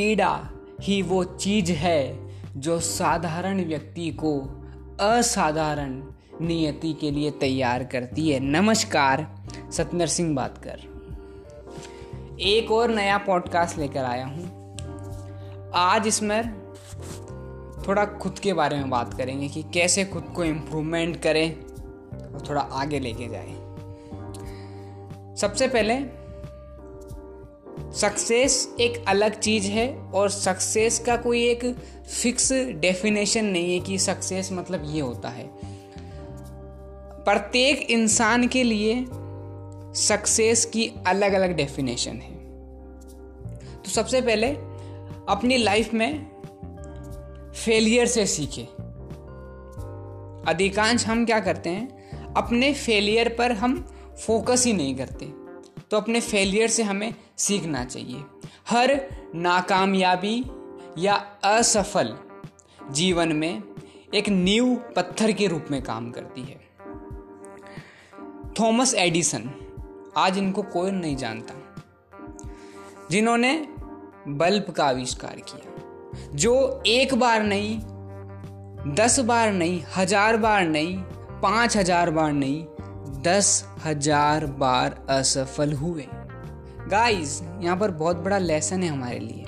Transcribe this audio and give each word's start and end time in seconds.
पीड़ा 0.00 0.50
ही 0.80 1.02
वो 1.02 1.24
चीज़ 1.24 1.72
है 1.72 2.30
जो 2.56 2.80
साधारण 2.80 3.64
व्यक्ति 3.64 4.10
को 4.10 4.40
असाधारण 5.00 6.02
नियति 6.40 6.92
के 6.92 7.10
लिए 7.10 7.30
तैयार 7.30 7.84
करती 7.84 8.30
है। 8.30 8.40
नमस्कार, 8.40 9.44
सतनर 9.72 10.06
सिंह 10.06 10.36
बात 10.36 10.58
कर 10.58 10.80
एक 12.40 12.70
और 12.70 12.90
नया 12.90 13.18
पॉडकास्ट 13.18 13.78
लेकर 13.78 14.04
आया 14.04 14.26
हूँ। 14.26 14.76
आज 15.74 16.06
इसमें 16.06 16.54
थोड़ा 17.88 18.04
खुद 18.04 18.38
के 18.38 18.52
बारे 18.52 18.76
में 18.76 18.90
बात 18.90 19.14
करेंगे 19.14 19.48
कि 19.48 19.62
कैसे 19.62 20.04
खुद 20.04 20.32
को 20.36 20.44
इम्प्रूवमेंट 20.44 21.22
करें 21.22 21.60
और 22.32 22.46
थोड़ा 22.48 22.60
आगे 22.60 23.00
लेके 23.00 23.28
जाए। 23.28 23.50
सबसे 25.36 25.68
पहले 25.68 26.20
सक्सेस 28.00 28.74
एक 28.80 29.04
अलग 29.08 29.40
चीज़ 29.40 29.66
है 29.66 29.96
और 29.96 30.30
सक्सेस 30.30 30.98
का 30.98 31.16
कोई 31.16 31.44
एक 31.44 31.76
फिक्स 32.22 32.52
डेफिनेशन 32.52 33.44
नहीं 33.44 33.74
है 33.74 33.80
कि 33.80 33.98
सक्सेस 33.98 34.52
मतलब 34.52 34.82
ये 34.94 35.00
होता 35.00 35.28
है। 35.28 35.50
प्रत्येक 37.24 37.90
इंसान 37.90 38.48
के 38.48 38.62
लिए 38.62 39.04
सक्सेस 39.94 40.64
की 40.64 40.92
अलग 41.06 41.32
अलग 41.32 41.56
डेफिनेशन 41.56 42.16
है। 42.16 42.36
तो 43.82 43.90
सबसे 43.90 44.20
पहले 44.20 44.48
अपनी 45.28 45.56
लाइफ 45.56 45.94
में 45.94 46.26
फेलियर 47.64 48.06
से 48.06 48.26
सीखे। 48.26 48.62
अधिकांश 50.50 51.06
हम 51.06 51.26
क्या 51.26 51.40
करते 51.40 51.70
हैं? 51.70 52.10
अपने 52.34 52.74
फेलियर 52.74 53.28
पर 53.28 53.52
हम 53.52 53.94
फोकस 54.26 54.66
ही 54.66 54.72
नहीं 54.72 54.96
करते। 54.96 55.39
तो 55.90 55.96
अपने 55.96 56.20
फेलियर 56.20 56.68
से 56.68 56.82
हमें 56.82 57.14
सीखना 57.38 57.84
चाहिए। 57.84 58.24
हर 58.68 58.94
नाकामयाबी 59.36 60.44
या 60.98 61.14
असफल 61.44 62.16
जीवन 62.90 63.32
में 63.32 63.62
एक 64.14 64.28
नींव 64.28 64.74
पत्थर 64.96 65.32
के 65.32 65.46
रूप 65.46 65.66
में 65.70 65.82
काम 65.82 66.10
करती 66.10 66.42
है। 66.42 66.58
थॉमस 68.60 68.94
एडिसन 68.94 69.50
आज 70.16 70.38
इनको 70.38 70.62
कोई 70.62 70.90
नहीं 70.90 71.16
जानता, 71.16 71.54
जिन्होंने 73.10 73.54
बल्ब 74.28 74.72
का 74.72 74.84
आविष्कार 74.84 75.40
किया, 75.42 76.28
जो 76.34 76.82
एक 76.86 77.14
बार 77.14 77.42
नहीं, 77.42 77.78
दस 78.94 79.18
बार 79.20 79.52
नहीं, 79.52 79.82
हज़ार 79.96 80.36
बार 80.36 80.64
नहीं, 80.64 80.96
पाँच 81.42 81.76
हज़ार 81.76 82.10
बार 82.10 82.32
नहीं 82.32 82.64
दस 83.22 83.64
हज़ार 83.84 84.46
बार 84.58 84.96
असफल 85.10 85.72
हुए। 85.72 86.06
गाइस 86.88 87.40
यहाँ 87.60 87.76
पर 87.76 87.90
बहुत 87.90 88.16
बड़ा 88.16 88.38
लेसन 88.38 88.82
है 88.82 88.88
हमारे 88.88 89.18
लिए। 89.18 89.44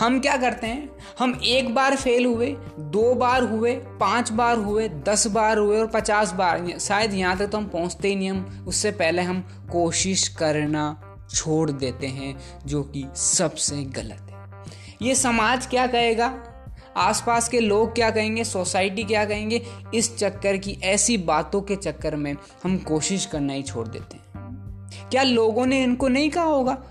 हम 0.00 0.18
क्या 0.20 0.36
करते 0.36 0.66
हैं? 0.66 0.88
हम 1.18 1.38
एक 1.44 1.74
बार 1.74 1.96
फेल 1.96 2.26
हुए, 2.26 2.46
दो 2.78 3.14
बार 3.14 3.42
हुए, 3.42 3.74
पाँच 4.00 4.30
बार 4.30 4.58
हुए, 4.58 4.88
दस 4.88 5.26
बार 5.26 5.58
हुए 5.58 5.78
और 5.78 5.86
पचास 5.86 6.32
बार। 6.32 6.78
शायद 6.78 7.14
यहाँ 7.14 7.36
तक 7.36 7.46
तो 7.46 7.58
हम 7.58 7.66
पहुँचते 7.66 8.08
ही 8.08 8.16
नहीं, 8.16 8.30
हम 8.30 8.64
उससे 8.68 8.90
पहले 8.90 9.22
हम 9.22 9.40
कोशिश 9.72 10.26
करना 10.28 10.84
छोड़ 11.30 11.70
देते 11.70 12.06
हैं, 12.06 12.36
जो 12.66 12.82
कि 12.82 13.06
सबसे 13.16 13.82
गलत 13.96 14.30
है। 14.30 14.34
ये 15.02 15.14
समाज 15.14 15.66
क्या 15.66 15.86
कहेगा? 15.86 16.28
आसपास 16.96 17.48
के 17.48 17.60
लोग 17.60 17.94
क्या 17.94 18.10
कहेंगे, 18.10 18.44
सोसाइटी 18.44 19.04
क्या 19.04 19.24
कहेंगे, 19.24 19.62
इस 19.94 20.16
चक्कर 20.18 20.56
की 20.56 20.78
ऐसी 20.82 21.16
बातों 21.18 21.60
के 21.62 21.76
चक्कर 21.76 22.16
में 22.16 22.36
हम 22.64 22.78
कोशिश 22.78 23.26
करना 23.26 23.52
ही 23.52 23.62
छोड़ 23.62 23.88
देते 23.88 24.16
हैं। 24.16 25.08
क्या 25.10 25.22
लोगों 25.22 25.66
ने 25.66 25.82
इनको 25.82 26.08
नहीं 26.08 26.30
कहा 26.30 26.44
होगा? 26.44 26.82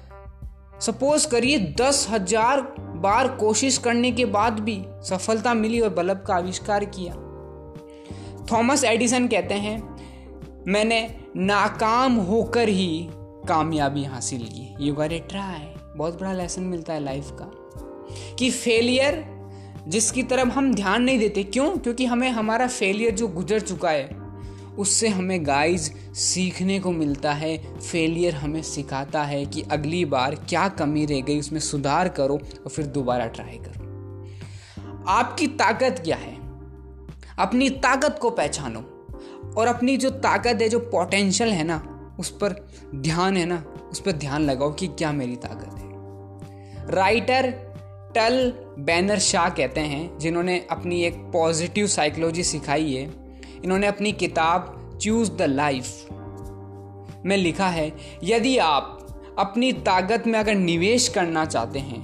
सपोज़ 0.81 1.27
करिए 1.27 1.59
दस 1.81 2.07
हज़ार 2.09 2.61
बार 2.95 3.27
कोशिश 3.27 3.77
करने 3.77 4.11
के 4.11 4.25
बाद 4.25 4.59
भी 4.59 4.81
सफलता 5.03 5.53
मिली 5.53 5.79
और 5.79 5.89
बल्ब 5.89 6.23
का 6.27 6.35
आविष्कार 6.35 6.85
किया। 6.85 7.13
थॉमस 8.51 8.83
एडिसन 8.83 9.27
कहते 9.27 9.53
हैं, 9.53 9.95
मैंने 10.67 11.17
नाकाम 11.35 12.15
होकर 12.15 12.69
ही 12.69 13.09
कामयाबी 13.47 14.03
हासिल 14.03 14.45
की। 14.45 14.75
यू 14.79 14.93
गॉट 14.93 15.11
ए 15.11 15.19
ट्राई 15.19 15.73
बहुत 15.97 16.19
बड़ा 16.21 16.33
लेसन 16.33 16.61
मिलता 16.61 16.93
है 16.93 17.03
लाइफ 17.03 17.31
का। 17.31 17.51
कि 18.35 18.49
फेलियर 18.51 19.34
जिसकी 19.87 20.23
तरफ़ 20.23 20.49
हम 20.49 20.73
ध्यान 20.73 21.03
नहीं 21.03 21.19
देते। 21.19 21.43
क्यों? 21.43 21.77
क्योंकि 21.77 22.05
हमें 22.05 22.29
हमारा 22.29 22.67
फेलियर 22.67 23.11
जो 23.11 23.27
गुजर 23.27 23.59
चुका 23.59 23.89
है, 23.89 24.25
उससे 24.77 25.07
हमें 25.07 25.45
गाइज़ 25.47 26.13
सीखने 26.13 26.79
को 26.79 26.91
मिलता 26.91 27.33
है। 27.33 27.79
फेलियर 27.79 28.35
हमें 28.35 28.61
सिखाता 28.61 29.23
है 29.23 29.45
कि 29.45 29.61
अगली 29.61 30.05
बार 30.05 30.35
क्या 30.35 30.67
कमी 30.67 31.05
रह 31.05 31.21
गई, 31.21 31.39
उसमें 31.39 31.59
सुधार 31.59 32.09
करो 32.09 32.35
और 32.35 32.69
फिर 32.69 32.85
दोबारा 32.85 33.27
ट्राई 33.27 33.59
करो। 33.65 33.85
आपकी 35.07 35.47
ताकत 35.47 36.01
क्या 36.03 36.17
है? 36.17 36.35
अपनी 37.39 37.69
ताकत 37.69 38.19
को 38.21 38.29
पहचानो 38.29 38.79
और 39.57 39.67
अपनी 39.67 39.97
जो 39.97 40.09
ताकत 40.09 40.57
है, 40.61 40.69
जो 40.69 40.79
पोटेंशियल 40.79 41.49
है 41.49 41.63
ना, 41.63 41.91
उस 42.19 42.29
पर 42.29 42.69
ध्यान 42.95 43.37
है 43.37 43.45
ना, 43.45 43.65
उस 43.91 43.99
पर 43.99 44.11
ध्यान 44.11 44.41
लगाओ 44.41 44.73
कि 44.73 44.87
क्या 44.87 45.11
मेरी 45.11 45.35
ताकत 45.35 45.79
है। 45.79 45.85
राइटर 46.91 47.64
टल 48.15 48.53
बैनर 48.79 49.19
शाह 49.19 49.49
कहते 49.49 49.81
हैं, 49.81 50.17
जिन्होंने 50.17 50.57
अपनी 50.71 51.01
एक 51.03 51.15
पॉजिटिव 51.33 51.87
साइकोलॉजी 51.87 52.43
सिखाई 52.43 52.93
है। 52.93 53.03
इन्होंने 53.63 53.87
अपनी 53.87 54.11
किताब 54.11 54.99
चूज़ 55.01 55.31
द 55.31 55.41
लाइफ 55.41 56.07
में 57.25 57.35
लिखा 57.37 57.67
है, 57.67 57.91
यदि 58.23 58.57
आप 58.57 58.91
अपनी 59.39 59.71
ताकत 59.73 60.27
में 60.27 60.39
अगर 60.39 60.55
निवेश 60.55 61.07
करना 61.09 61.45
चाहते 61.45 61.79
हैं 61.79 62.03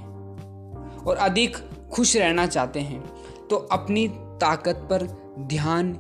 और 1.06 1.18
अधिक 1.18 1.58
खुश 1.94 2.16
रहना 2.18 2.46
चाहते 2.48 2.80
हैं 2.80 3.02
तो 3.50 3.56
अपनी 3.72 4.08
ताकत 4.42 4.88
पर 4.90 5.04
ध्यान 5.40 5.94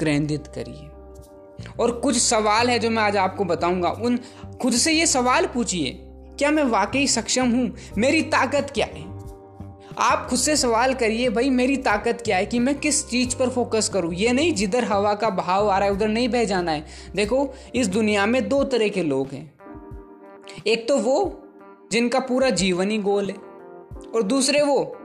केंद्रित 0.00 0.46
करिए। 0.46 1.72
और 1.80 1.90
कुछ 2.00 2.16
सवाल 2.16 2.70
है 2.70 2.78
जो 2.78 2.90
मैं 2.90 3.02
आज 3.02 3.16
आपको 3.16 3.44
बताऊँगा। 3.44 3.90
उन, 3.90 4.18
खुद 4.62 4.72
से 4.72 4.92
ये 4.92 5.06
सवाल 5.06 5.46
पूछिए, 5.46 5.90
क्या 6.38 6.50
मैं 6.50 6.64
वाकई 6.64 7.06
सक्षम 7.06 7.50
हूँ? 7.50 7.70
मेरी 7.98 8.22
ताकत 8.22 8.70
क्या 8.74 8.86
है? 8.86 9.13
आप 9.98 10.26
खुद 10.30 10.38
से 10.38 10.56
सवाल 10.56 10.94
करिए, 10.94 11.30
भाई, 11.30 11.50
मेरी 11.50 11.76
ताकत 11.76 12.22
क्या 12.24 12.36
है 12.36 12.46
कि 12.46 12.58
मैं 12.58 12.78
किस 12.78 13.08
चीज़ 13.08 13.36
पर 13.36 13.48
फोकस 13.48 13.88
करूँ? 13.88 14.14
ये 14.14 14.32
नहीं, 14.32 14.54
जिधर 14.54 14.84
हवा 14.84 15.14
का 15.14 15.30
बहाव 15.30 15.70
आ 15.70 15.78
रहा 15.78 15.88
है, 15.88 15.94
उधर 15.94 16.08
नहीं 16.08 16.28
बह 16.28 16.44
जाना 16.44 16.72
है। 16.72 16.86
देखो, 17.16 17.54
इस 17.74 17.88
दुनिया 17.88 18.26
में 18.26 18.48
दो 18.48 18.64
तरह 18.64 18.88
के 18.88 19.02
लोग 19.02 19.28
हैं। 19.28 19.54
एक 20.66 20.88
तो 20.88 20.98
वो, 20.98 21.42
जिनका 21.92 22.18
पूरा 22.20 22.50
जीवन 22.50 22.90
ही 22.90 22.98
गोल 22.98 23.30
है, 23.30 23.34
और 24.14 24.22
दूसरे 24.22 24.62
वो, 24.62 24.96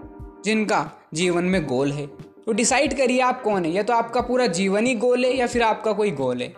जिनका 0.45 0.91
जीवन 1.13 1.43
में 1.43 1.67
गोल 1.67 1.91
है। 1.91 2.07
तो 2.45 2.51
डिसाइड 2.51 2.97
करिए 2.97 3.19
आप 3.19 3.43
कौन 3.43 3.65
है, 3.65 3.71
या 3.71 3.83
तो 3.83 3.93
आपका 3.93 4.21
पूरा 4.21 4.47
जीवन 4.47 4.85
ही 4.85 4.95
गोल 4.95 5.25
है, 5.25 5.37
या 5.37 5.47
फिर 5.47 5.61
आपका 5.61 5.93
कोई 5.93 6.11
गोल 6.11 6.41
है। 6.41 6.53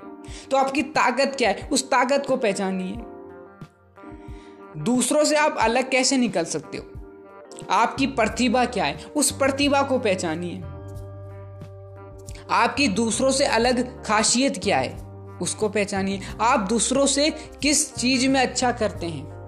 तो 0.51 0.57
आपकी 0.57 0.83
ताकत 0.83 1.35
क्या 1.37 1.49
है? 1.49 1.69
उस 1.71 1.85
ताकत 1.85 2.23
को 2.27 2.35
पहचानिए। 2.35 2.97
दूसरों 4.77 5.23
से 5.23 5.35
आप 5.35 5.57
अलग 5.59 5.89
कैसे 5.89 6.17
निकल 6.17 6.45
सकते 6.45 6.77
हो? 6.77 6.90
आपकी 7.69 8.07
प्रतिभा 8.07 8.65
क्या 8.65 8.85
है? 8.85 8.97
उस 9.15 9.31
प्रतिभा 9.31 9.81
को 9.81 9.99
पहचानिए। 9.99 10.61
आपकी 12.49 12.87
दूसरों 12.87 13.31
से 13.31 13.45
अलग 13.45 14.03
खासियत 14.03 14.57
क्या 14.63 14.77
है? 14.77 14.97
उसको 15.41 15.69
पहचानिए। 15.69 16.19
आप 16.41 16.59
दूसरों 16.59 17.05
से 17.05 17.29
किस 17.61 17.95
चीज़ 17.95 18.27
में 18.27 18.41
अच्छा 18.41 18.71
करते 18.71 19.05
हैं? 19.05 19.41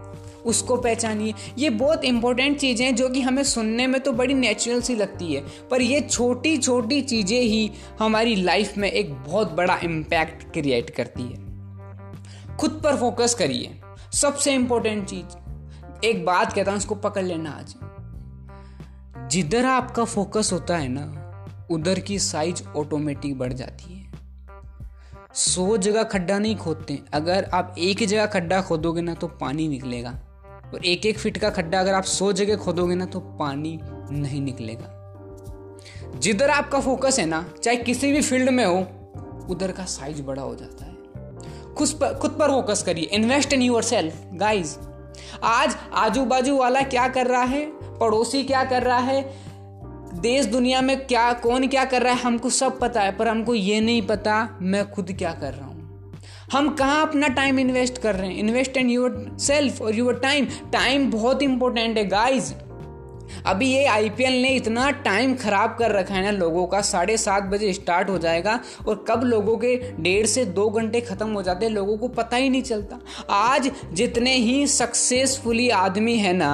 उसको 0.46 0.78
पहचानिए। 0.78 1.34
ये 1.58 1.70
बहुत 1.70 2.04
इंपॉर्टेंट 2.04 2.58
चीज़ें 2.58 2.86
हैं 2.86 2.96
जो 2.96 3.10
कि 3.10 3.22
हमें 3.22 3.44
सुनने 3.44 3.88
में 3.88 4.02
तो 4.02 4.12
बड़ी 4.12 4.34
नेचुरल 4.34 4.82
सी 4.82 4.96
लगती 4.96 5.34
है, 5.34 5.42
पर 5.72 5.82
ये 5.82 6.02
छोटी 6.02 6.58
छोटी 6.58 7.02
चीज़ें 7.02 7.42
ही 7.42 7.72
हमारी 8.00 8.36
लाइफ 8.36 8.78
में 8.78 8.92
एक 8.92 9.14
बहुत 9.14 9.52
बड़ा 9.52 9.78
इम्पैक्ट 9.84 10.44
क्रिएट 10.54 10.90
करती 10.90 11.24
है। 11.24 12.58
खुद 12.58 12.82
पर 12.84 12.98
फोकस 12.98 13.34
करिए। 13.34 13.80
सबसे 14.14 14.54
इंपॉर्टेंट 14.54 15.06
चीज़, 15.10 16.06
एक 16.06 16.26
बात 16.26 16.54
कहता 16.54 16.72
हूँ 16.72 16.78
उसको 16.78 16.96
पकड़ 16.96 17.24
लेना 17.24 17.50
आज। 17.50 17.76
जिधर 19.34 19.66
आपका 19.66 20.04
फोकस 20.06 20.50
होता 20.54 20.78
है 20.78 20.88
ना, 20.88 21.06
उधर 21.72 22.00
की 22.00 22.20
साइज़ 22.20 22.68
ऑटोमेटिक 22.78 23.38
बढ़ 23.38 23.54
जाती 23.54 23.94
है। 23.94 24.12
सौ 25.34 25.78
जगह 25.78 26.04
खड्डा 26.04 26.40
नहीं 26.40 26.56
खोदते। 26.56 27.00
अगर 27.14 27.50
आप 27.54 27.76
एक 27.80 28.00
ही 28.00 28.06
जगह 28.06 28.26
खड्डा 28.26 28.62
खोदोगे 28.62 29.02
ना 29.02 29.14
तो 29.14 29.28
पानी 29.28 29.68
निकलेगा। 29.68 30.10
और 30.74 30.86
एक 30.86 31.06
एक 31.06 31.20
फिट 31.20 31.38
का 31.38 31.50
खड्डा 31.50 31.80
अगर 31.80 31.94
आप 31.94 32.04
सौ 32.04 32.34
जगह 32.34 32.56
खोदोगे 32.56 32.96
ना 32.96 33.06
तो 33.06 33.20
पानी 33.20 33.80
नहीं 34.12 34.42
निकलेगा। 34.42 34.90
जिधर 36.20 36.50
आपका 36.50 36.80
फोकस 36.80 37.20
है 37.20 37.26
ना, 37.26 37.46
चाहे 37.64 37.78
किसी 37.78 38.12
भी 38.12 38.22
फ़ील्ड 38.22 38.50
में 38.50 38.66
हो, 38.66 38.78
उधर 39.54 39.72
का 39.72 39.86
साइज़ 39.86 40.22
बड़ा 40.22 40.42
हो 40.42 40.56
जाता 40.56 40.86
है। 40.86 40.94
खुद 41.74 41.90
पर 41.90 42.14
खुद 42.14 42.32
पर 42.32 42.48
फोकस 42.48 42.84
करिए। 42.84 43.04
Invest 43.04 43.54
in 43.54 43.62
your 43.62 43.84
self 43.84 44.16
guys 44.34 44.78
आज 45.44 45.78
आजू 45.94 46.26
बाजू 46.26 46.58
वाला 46.58 46.82
क्या 46.82 47.08
कर 47.08 47.28
रहा 47.28 47.44
है? 47.44 47.83
पड़ोसी 48.00 48.44
क्या 48.44 48.64
कर 48.64 48.84
रहा 48.84 48.98
है? 48.98 49.22
देश, 50.14 50.46
दुनिया 50.46 50.82
में 50.82 51.06
क्या, 51.06 51.32
कौन 51.34 51.68
क्या 51.68 51.86
कर 51.86 52.02
रहा 52.02 52.14
है, 52.14 52.22
हमको 52.22 52.50
सब 52.50 52.80
पता 52.80 53.02
है, 53.02 53.16
पर 53.18 53.28
हमको 53.28 53.54
ये 53.56 53.80
नहीं 53.82 54.02
पता 54.02 54.58
मैं 54.62 54.90
खुद 54.92 55.12
क्या 55.12 55.32
कर 55.32 55.54
रहा 55.54 55.66
हूँ। 55.66 55.72
हम 56.54 56.70
कहाँ 56.70 57.02
अपना 57.02 57.28
टाइम 57.28 57.60
इन्वेस्ट 57.60 57.98
कर 57.98 58.16
रहे 58.16 58.30
हैं? 58.30 58.38
इन्वेस्ट 58.38 58.78
इन 58.78 58.90
यूर 58.90 59.36
सेल्फ 59.40 59.82
और 59.82 59.96
यूर 59.96 60.20
टाइम 60.20 60.46
टाइम 60.74 61.10
बहुत 61.12 61.42
इंपॉर्टेंट 61.42 61.98
है 61.98 62.08
गाइज़ 62.08 62.54
अभी 63.46 63.68
ये 63.68 63.86
आईपीएल 63.86 64.34
ने 64.42 64.50
इतना 64.50 64.90
टाइम 64.92 65.36
खराब 65.36 65.76
कर 65.80 65.92
रखा 65.92 66.14
है 66.14 66.24
ना 66.24 66.32
लोगों 66.32 66.66
का, 66.68 66.82
साढ़े 66.82 67.18
सात 67.18 67.44
बजे 67.44 67.72
स्टार्ट 67.74 68.10
हो 68.10 68.18
जाएगा 68.18 68.60
और 68.88 69.04
कब 69.08 69.24
लोगों 69.24 69.58
के 69.58 69.76
डेढ़ 70.00 70.26
से 70.26 70.46
दो 70.46 70.70
घंटे 70.70 71.02
ख़त्म 71.02 71.30
हो 71.30 71.42
जाते 71.44 71.66
हैं, 71.66 71.74
लोगों 71.74 71.98
को 71.98 72.08
पता 72.08 72.38
ही 72.38 72.50
नहीं 72.50 72.62
चलता। 72.62 73.00
आज 73.30 73.72
जितने 73.94 74.36
ही 74.36 74.66
सक्सेसफुली 74.68 75.70
आदमी 75.70 76.18
है 76.18 76.34
ना 76.34 76.54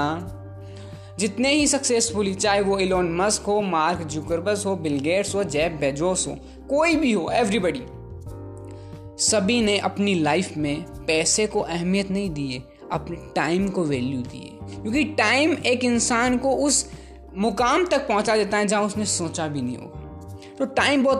जितने 1.19 1.51
ही 1.53 1.67
सक्सेसफुली 1.67 2.33
चाहे 2.33 2.61
वो 2.61 2.77
इलोन 2.79 3.15
मस्क 3.15 3.41
हो 3.41 3.61
मार्क 3.61 4.01
जुकरबस 4.07 4.63
हो 4.65 4.75
बिलगेट्स 4.75 5.35
हो 5.35 5.43
जैब 5.43 5.71
बेजोस 5.71 6.27
हो, 6.27 6.37
कोई 6.69 6.95
भी 6.95 7.11
हो 7.11 7.29
एवरीबडी 7.29 7.81
सभी 9.23 9.61
ने 9.61 9.77
अपनी 9.77 10.13
लाइफ 10.15 10.57
में 10.57 10.83
पैसे 10.83 11.47
को 11.47 11.59
अहमियत 11.59 12.11
नहीं 12.11 12.29
दिए, 12.29 12.61
अपने 12.91 13.17
टाइम 13.35 13.67
को 13.69 13.83
वैल्यू 13.83 14.21
दिए। 14.21 14.81
क्योंकि 14.81 15.03
टाइम 15.03 15.53
एक 15.53 15.83
इंसान 15.83 16.37
को 16.37 16.51
उस 16.51 16.91
मुकाम 17.37 17.85
तक 17.85 18.07
पहुँचा 18.07 18.35
देता 18.37 18.57
है 18.57 18.67
जहाँ 18.67 18.83
उसने 18.83 19.05
सोचा 19.05 19.47
भी 19.47 19.61
नहीं 19.61 19.77
होगा। 19.77 20.37
तो 20.59 20.65
टाइम 20.65 21.03
बहुत 21.03 21.19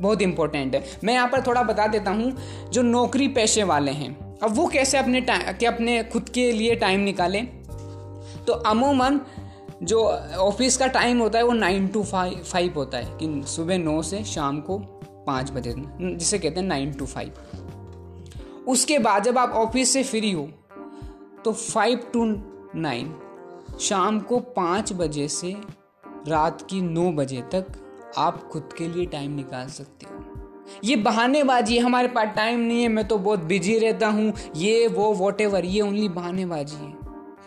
बहुत 0.00 0.22
इंपॉर्टेंट 0.22 0.74
है। 0.74 0.84
मैं 1.04 1.14
यहाँ 1.14 1.28
पर 1.28 1.40
थोड़ा 1.40 1.62
बता 1.62 1.86
देता 1.86 2.10
हूँ, 2.10 2.36
जो 2.70 2.82
नौकरी 2.82 3.28
पेशे 3.28 3.62
वाले 3.62 3.92
हैं, 3.92 4.38
अब 4.38 4.54
वो 4.54 4.66
कैसे 4.66 4.98
अपने 4.98 5.26
के 5.30 5.66
अपने 5.66 6.02
खुद 6.02 6.28
के 6.28 6.52
लिए 6.52 6.74
टाइम 6.74 7.00
निकालें? 7.00 7.57
तो 8.48 8.52
अमूमन 8.66 9.20
जो 9.82 10.02
ऑफ़िस 10.38 10.76
का 10.76 10.86
टाइम 10.86 11.18
होता 11.18 11.38
है 11.38 11.44
वो 11.44 11.52
नाइन 11.52 11.88
टू 11.88 12.02
फाइव 12.02 12.42
फाइव 12.42 12.74
होता 12.76 12.98
है 12.98 13.18
कि 13.18 13.42
सुबह 13.46 13.78
नौ 13.78 14.00
से 14.02 14.24
शाम 14.24 14.60
को 14.60 14.78
पाँच 15.26 15.50
बजे 15.50 15.74
जिसे 16.00 16.38
कहते 16.38 16.60
हैं 16.60 16.66
नाइन 16.66 16.92
टू 16.92 17.06
फाइव 17.06 17.32
उसके 18.68 18.98
बाद 18.98 19.22
जब 19.22 19.38
आप 19.38 19.50
ऑफ़िस 19.56 19.92
से 19.92 20.02
फ्री 20.02 20.30
हो 20.30 20.48
तो 21.44 21.52
फाइव 21.52 22.10
टू 22.12 22.24
नाइन 22.76 23.14
शाम 23.80 24.20
को 24.20 24.38
पाँच 24.56 24.92
बजे 24.92 25.28
से 25.28 25.56
रात 26.28 26.62
की 26.70 26.80
नौ 26.80 27.10
बजे 27.12 27.42
तक 27.52 27.66
आप 28.18 28.42
खुद 28.48 28.68
के 28.78 28.88
लिए 28.88 29.06
टाइम 29.06 29.34
निकाल 29.36 29.68
सकते 29.68 30.06
हो। 30.06 30.14
ये 30.84 30.96
बहानेबाजी 30.96 31.78
हमारे 31.78 32.08
पास 32.08 32.34
टाइम 32.36 32.60
नहीं 32.60 32.82
है, 32.82 32.88
मैं 32.88 33.06
तो 33.08 33.18
बहुत 33.18 33.40
बिज़ी 33.40 33.78
रहता 33.78 34.08
हूँ, 34.08 34.32
ये, 34.56 34.86
वो 34.86 35.12
वॉट 35.12 35.40
एवर 35.40 35.64
ये 35.64 35.80
ओनली 35.80 36.08
बहानेबाजी 36.08 36.76
है। 36.76 36.97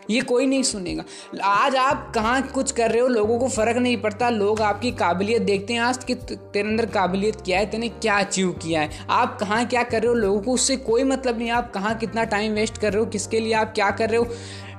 ये 0.10 0.22
कोई 0.22 0.46
नहीं 0.46 0.64
सुनेगा। 0.64 1.04
आज 1.44 1.76
आप 1.76 2.12
कहाँ 2.16 2.48
कुछ 2.48 2.72
कर 2.72 2.92
रहे 2.92 3.02
हो, 3.02 3.08
लोगों 3.08 3.40
को 3.40 3.48
फ़र्क 3.48 3.78
नहीं 3.78 3.98
पड़ता। 3.98 4.30
लोग 4.30 4.62
आपकी 4.62 4.92
काबिलियत 4.92 5.42
देखते 5.42 5.74
हैं, 5.74 5.82
आज 5.82 6.04
कि 6.04 6.16
तेरे 6.16 6.70
अंदर 6.70 6.86
काबिलियत 6.86 7.42
क्या 7.42 7.60
है, 7.60 7.66
तेने 7.66 7.90
क्या 7.90 8.20
अचीव 8.20 8.52
किया 8.52 8.82
है। 8.82 8.90
आप 9.10 9.40
कहाँ 9.40 9.66
क्या 9.66 9.84
कर 9.84 10.00
रहे 10.02 10.08
हो, 10.08 10.14
लोगों 10.14 10.42
को 10.42 10.52
उससे 10.52 10.78
कोई 10.78 11.04
मतलब 11.04 11.38
नहीं। 11.38 11.50
आप 11.50 11.74
कहाँ 11.74 11.96
कितना 11.96 12.24
टाइम 12.24 12.54
वेस्ट 12.54 12.78
कर 12.78 12.94
रहे 12.94 13.00
हो, 13.00 13.06
किसके 13.06 13.40
लिए 13.40 13.54
आप 13.54 13.74
क्या 13.74 13.92
कर 13.92 14.10
रहे 14.10 14.18
हो। 14.18 14.28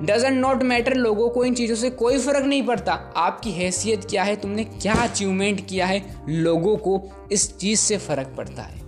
डजेंट 0.02 0.40
नॉट 0.40 0.62
मैटर 0.62 0.94
लोगों 0.94 1.28
को 1.28 1.44
इन 1.44 1.54
चीज़ों 1.54 1.76
से 1.76 1.90
कोई 1.90 2.18
फ़र्क 2.18 2.44
नहीं 2.44 2.62
पड़ता। 2.62 2.92
आपकी 3.16 3.50
हैसियत 3.50 4.04
क्या 4.04 4.22
है, 4.22 4.36
तुमने 4.36 4.64
क्या 4.64 4.94
अचीवमेंट 4.94 5.66
किया 5.66 5.86
है, 5.86 6.24
लोगों 6.28 6.76
को 6.76 7.12
इस 7.32 7.58
चीज़ 7.58 7.80
से 7.80 7.96
फ़र्क 7.96 8.34
पड़ता 8.36 8.62
है। 8.62 8.80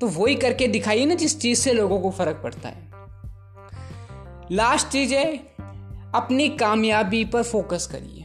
तो 0.00 0.06
वही 0.06 0.34
करके 0.34 0.66
दिखाइए 0.66 1.06
ना 1.06 1.14
जिस 1.14 1.40
चीज़ 1.40 1.58
से 1.58 1.72
लोगों 1.72 2.00
को 2.00 2.10
फ़र्क 2.10 2.40
पड़ता 2.42 2.68
है। 2.68 2.90
लास्ट 4.52 4.88
चीज़ 4.88 5.14
है 5.14 5.49
अपनी 6.14 6.48
कामयाबी 6.48 7.24
पर 7.24 7.42
फोकस 7.42 7.86
करिए। 7.86 8.24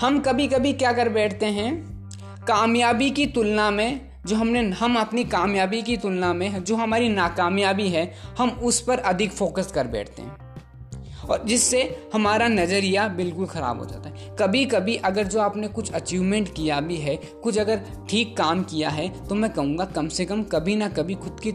हम 0.00 0.18
कभी 0.20 0.46
कभी 0.48 0.72
क्या 0.72 0.92
कर 0.92 1.08
बैठते 1.08 1.46
हैं? 1.46 1.74
कामयाबी 2.48 3.10
की 3.10 3.26
तुलना 3.26 3.70
में 3.70 4.00
जो 4.26 4.36
हमने, 4.36 4.60
हम 4.70 4.98
अपनी 4.98 5.24
कामयाबी 5.24 5.82
की 5.82 5.96
तुलना 5.96 6.32
में 6.32 6.64
जो 6.64 6.76
हमारी 6.76 7.08
नाकामयाबी 7.08 7.88
है, 7.88 8.12
हम 8.38 8.50
उस 8.50 8.80
पर 8.80 8.98
अधिक 8.98 9.32
फोकस 9.32 9.72
कर 9.72 9.86
बैठते 9.86 10.22
हैं। 10.22 10.36
और 11.24 11.44
जिससे 11.44 12.10
हमारा 12.14 12.48
नज़रिया 12.48 13.06
बिल्कुल 13.08 13.46
ख़राब 13.46 13.78
हो 13.78 13.86
जाता 13.86 14.08
है। 14.08 14.36
कभी 14.40 14.64
कभी 14.64 14.96
अगर 14.96 15.26
जो 15.26 15.40
आपने 15.40 15.68
कुछ 15.68 15.92
अचीवमेंट 15.92 16.54
किया 16.54 16.80
भी 16.80 16.96
है, 16.96 17.16
कुछ 17.16 17.58
अगर 17.58 17.80
ठीक 18.10 18.36
काम 18.36 18.62
किया 18.62 18.88
है 18.88 19.08
तो 19.28 19.34
मैं 19.34 19.50
कहूँगा 19.50 19.84
कम 19.84 20.08
से 20.08 20.24
कम 20.24 20.42
कभी 20.42 20.76
ना 20.76 20.88
कभी 20.88 21.14
खुद 21.14 21.40
की 21.42 21.52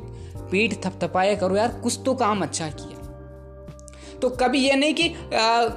पीठ 0.51 0.73
थपथपाया 0.85 1.35
करो 1.35 1.55
यार, 1.55 1.79
कुछ 1.83 1.99
तो 2.05 2.15
काम 2.15 2.41
अच्छा 2.41 2.69
किया। 2.69 2.97
तो 4.21 4.29
कभी 4.29 4.59
ये 4.59 4.75
नहीं 4.75 4.93
कि 4.93 5.13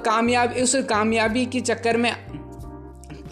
कामयाबी, 0.05 0.61
उस 0.61 0.75
कामयाबी 0.89 1.45
के 1.45 1.59
चक्कर 1.61 1.97
में 1.97 2.11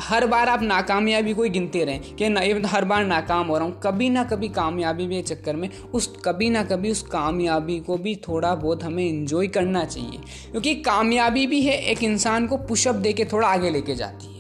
हर 0.01 0.25
बार 0.27 0.49
आप 0.49 0.61
नाकामयाबी 0.61 1.33
को 1.33 1.43
ही 1.43 1.49
गिनते 1.49 1.83
रहें 1.85 2.15
कि 2.15 2.29
ना 2.29 2.41
हर 2.65 2.85
बार 2.85 3.05
नाकाम 3.05 3.47
हो 3.47 3.57
रहा 3.57 3.65
हूँ। 3.65 3.79
कभी 3.83 4.09
ना 4.09 4.23
कभी 4.23 4.47
कामयाबी 4.49 5.05
के 5.07 5.21
चक्कर 5.21 5.55
में। 5.55 5.69
उस, 5.93 6.07
कभी 6.25 6.49
ना 6.49 6.63
कभी 6.63 6.91
उस 6.91 7.01
कामयाबी 7.01 7.79
को 7.79 7.97
भी 7.97 8.15
थोड़ा 8.27 8.53
बहुत 8.55 8.83
हमें 8.83 9.05
इन्जॉय 9.05 9.47
करना 9.47 9.85
चाहिए। 9.85 10.19
क्योंकि 10.51 10.75
कामयाबी 10.75 11.47
भी 11.47 11.61
है, 11.61 11.77
एक 11.81 12.03
इंसान 12.03 12.47
को 12.47 12.57
पुशअप 12.57 12.95
दे 12.95 13.13
के 13.13 13.25
थोड़ा 13.25 13.47
आगे 13.47 13.69
लेके 13.69 13.95
जाती 13.95 14.25
है। 14.27 14.32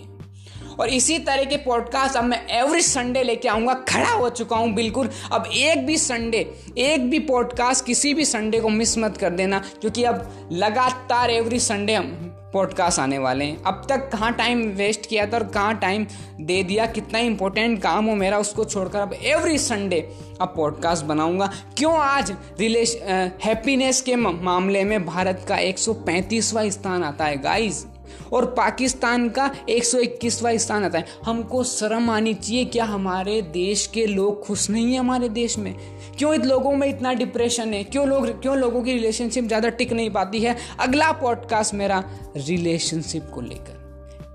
और 0.79 0.89
इसी 0.89 1.17
तरह 1.19 1.43
के 1.43 1.57
पॉडकास्ट 1.59 2.17
अब 2.17 2.23
मैं 2.23 2.45
एवरी 2.57 2.81
संडे 2.81 3.23
लेके 3.23 3.47
आऊँगा, 3.47 3.73
खड़ा 3.73 4.11
हो 4.11 4.29
चुका 4.29 4.55
हूँ 4.55 4.73
बिल्कुल। 4.73 5.09
अब 5.31 5.45
एक 5.47 5.85
भी 5.85 5.97
संडे 5.97 6.39
एक 6.79 7.09
भी 7.09 7.19
पॉडकास्ट 7.21 7.85
किसी 7.85 8.13
भी 8.13 8.25
संडे 8.25 8.59
को 8.59 8.69
मिस 8.69 8.97
मत 8.97 9.17
कर 9.17 9.29
देना, 9.31 9.59
क्योंकि 9.81 10.03
अब 10.03 10.49
लगातार 10.51 11.29
एवरी 11.31 11.59
संडे 11.61 11.93
हम 11.93 12.39
पॉडकास्ट 12.53 12.99
आने 12.99 13.17
वाले 13.17 13.45
हैं। 13.45 13.61
अब 13.63 13.85
तक 13.89 14.09
कहाँ 14.11 14.31
टाइम 14.33 14.61
वेस्ट 14.71 15.05
किया 15.05 15.25
था 15.25 15.37
और 15.37 15.43
कहाँ 15.43 15.77
टाइम 15.79 16.05
दे 16.39 16.61
दिया, 16.63 16.85
कितना 16.87 17.19
इंपॉर्टेंट 17.19 17.81
काम 17.81 18.05
हो 18.05 18.15
मेरा 18.15 18.39
उसको 18.39 18.65
छोड़कर 18.65 18.99
अब 18.99 19.13
एवरी 19.13 19.57
संडे 19.57 19.99
अब 20.41 20.53
पॉडकास्ट 20.57 21.05
बनाऊँगा। 21.05 21.49
क्यों 21.77 21.95
आज 21.99 22.31
रिलेश 22.59 22.95
हैप्पीनेस 23.43 24.01
के 24.01 24.15
मामले 24.15 24.83
में 24.83 25.05
भारत 25.05 25.45
का 25.47 25.57
135वां 25.59 26.69
स्थान 26.69 27.03
आता 27.03 27.25
है 27.25 27.41
गाइस 27.41 27.85
और 28.33 28.45
पाकिस्तान 28.45 29.29
का 29.29 29.55
121वां 29.69 30.57
स्थान 30.57 30.83
आता 30.83 30.97
है। 30.97 31.05
हमको 31.25 31.63
शर्म 31.63 32.09
आनी 32.09 32.33
चाहिए, 32.33 32.65
क्या 32.65 32.85
हमारे 32.85 33.41
देश 33.41 33.87
के 33.87 34.05
लोग 34.05 34.45
खुश 34.45 34.69
नहीं 34.69 34.93
है 34.93 34.99
हमारे 34.99 35.29
देश 35.29 35.57
में? 35.57 35.75
क्यों 36.17 36.33
इन 36.33 36.43
लोगों 36.43 36.75
में 36.75 36.87
इतना 36.87 37.13
डिप्रेशन 37.13 37.73
है? 37.73 37.83
क्यों 37.83 38.07
लोग, 38.07 38.41
क्यों 38.41 38.57
लोगों 38.57 38.83
की 38.83 38.93
रिलेशनशिप 38.93 39.43
ज़्यादा 39.43 39.69
टिक 39.69 39.93
नहीं 39.93 40.09
पाती 40.09 40.39
है? 40.39 40.57
अगला 40.79 41.11
पॉडकास्ट 41.11 41.73
मेरा 41.73 42.03
रिलेशनशिप 42.37 43.31
को 43.33 43.41
लेकर। 43.41 43.83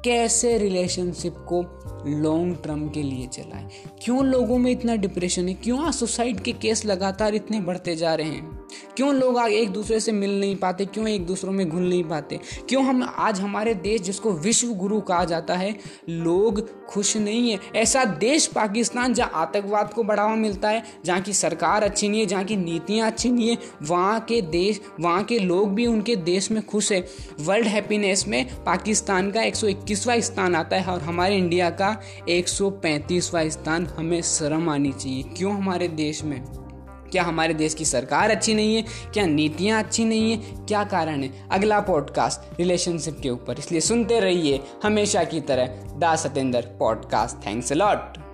कैसे 0.05 0.59
रिलेशनशिप 0.59 1.35
को 1.38 1.75
लॉन्ग 2.06 2.56
टर्म 2.65 2.88
के 2.88 3.03
लिए 3.03 3.26
चलाएँ? 3.26 3.69
क्यों 4.05 4.25
लोगों 4.25 4.59
में 4.59 4.73
इतना 4.73 4.97
डिप्रेशन 4.97 5.49
है? 5.49 5.55
क्यों 5.55 5.91
सुसाइड 5.91 6.41
के 6.41 6.53
केस 6.53 6.84
लगातार 6.84 7.34
इतने 7.34 7.60
बढ़ते 7.60 7.96
जा 7.96 8.15
रहे 8.15 8.27
हैं? 8.27 8.68
क्यों 8.96 9.15
लोग 9.15 9.39
आज 9.39 9.51
एक 9.51 9.70
दूसरे 9.70 10.01
से 10.01 10.13
मिल 10.13 10.41
नहीं 10.41 10.56
पाते? 10.56 10.84
क्यों 10.87 11.08
एक 11.08 11.27
दूसरों 11.27 11.53
में 11.53 11.69
घुल 11.69 11.89
नहीं 11.89 12.05
पाते? 12.05 12.41
क्यों 12.69 12.84
हम 12.84 13.15
आज 13.17 13.41
हमारे 13.41 13.75
देश, 13.75 14.01
जिसको 14.01 14.32
विश्व 14.32 14.69
गुरु 14.69 15.01
कहा 15.01 15.25
जाता 15.25 15.55
है, 15.55 15.79
लोग 16.08 16.87
खुश 16.87 17.17
नहीं 17.17 17.51
है? 17.51 17.58
ऐसा 17.77 18.05
देश 18.05 18.46
पाकिस्तान, 18.46 19.15
जहाँ 19.15 19.31
आतंकवाद 19.34 19.93
को 19.93 20.03
बढ़ावा 20.03 20.34
मिलता 20.34 20.69
है, 20.69 20.82
जहाँ 21.05 21.20
की 21.20 21.32
सरकार 21.32 21.82
अच्छी 21.82 22.08
नहीं 22.08 22.20
है, 22.20 22.27
जहाँ 22.27 22.44
की 22.44 22.56
नीतियाँ 22.56 23.10
अच्छी 23.10 23.31
नहीं 23.31 23.48
है, 23.48 23.58
वहाँ 23.82 24.20
के 24.20 24.41
देश, 24.43 24.81
वहाँ 25.01 25.22
के 25.25 25.39
लोग 25.39 25.75
भी 25.75 25.87
उनके 25.87 26.17
देश 26.17 26.51
में 26.51 26.67
खुश 26.67 26.93
है। 26.93 27.06
वर्ल्ड 27.41 27.67
हैप्पीनेस 27.67 28.29
में 28.29 28.46
पाकिस्तान 28.65 29.31
का 29.31 29.43
एक 29.43 29.56
स्थान 29.56 30.55
आता 30.55 30.77
है 30.77 30.84
और 30.84 31.01
हमारे 31.01 31.37
इंडिया 31.37 31.70
का 31.70 32.01
एक 32.29 32.48
स्थान 32.48 33.87
हमें 33.87 34.22
शर्म 34.22 34.69
आनी 34.69 34.93
चाहिए। 34.93 35.22
क्यों 35.22 35.55
हमारे 35.55 35.89
देश 35.89 36.25
में? 36.25 36.68
क्या 37.12 37.22
हमारे 37.22 37.55
देश 37.55 37.74
की 37.74 37.84
सरकार 37.84 38.31
अच्छी 38.31 38.55
नहीं 38.55 38.77
है? 38.77 38.84
क्या 39.15 39.27
नीतियाँ 39.27 39.82
अच्छी 39.82 40.05
नहीं 40.05 40.31
है? 40.32 40.36
क्या 40.67 40.84
कारण 40.84 41.22
है? 41.22 41.48
अगला 41.50 41.81
पॉडकास्ट 41.81 42.58
रिलेशनशिप 42.58 43.20
के 43.22 43.31
ऊपर। 43.31 43.58
इसलिए 43.58 43.81
सुनते 43.81 44.20
रहिए 44.20 44.60
हमेशा 44.82 45.24
की 45.24 45.41
तरह 45.41 45.67
दा 45.98 46.17
सतेंद्र 46.17 46.60
पॉडकास्ट 46.79 47.46
थैंक्स 47.46 47.72
अलॉट 47.72 48.28